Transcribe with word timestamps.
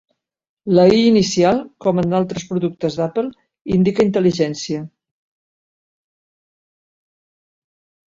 La 0.75 0.83
i 0.99 1.01
inicial, 1.07 1.57
com 1.85 1.99
en 2.03 2.15
altres 2.19 2.45
productes 2.53 2.97
d'Apple, 2.99 3.25
indica 3.75 4.05
intel·ligència. 4.05 4.81